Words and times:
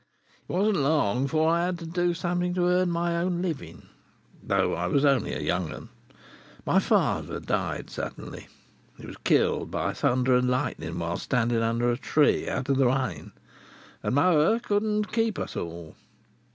It 0.49 0.51
wasn't 0.51 0.77
long 0.77 1.23
before 1.25 1.51
I 1.53 1.65
had 1.65 1.77
to 1.77 1.85
do 1.85 2.15
something 2.15 2.55
to 2.55 2.65
earn 2.67 2.89
my 2.89 3.17
own 3.17 3.39
living, 3.39 3.87
though 4.41 4.73
I 4.73 4.87
was 4.87 5.05
only 5.05 5.31
a 5.35 5.39
young 5.41 5.71
'un. 5.71 5.89
My 6.65 6.79
father 6.79 7.39
died 7.39 7.91
suddenly—he 7.91 9.05
was 9.05 9.17
killed 9.17 9.69
by 9.69 9.93
thunder 9.93 10.35
and 10.37 10.49
lightning 10.49 10.97
while 10.97 11.17
standing 11.17 11.61
under 11.61 11.91
a 11.91 11.97
tree 11.97 12.49
out 12.49 12.67
of 12.67 12.77
the 12.77 12.87
rain—and 12.87 14.15
mother 14.15 14.59
couldn't 14.59 15.11
keep 15.13 15.37
us 15.37 15.55
all. 15.55 15.95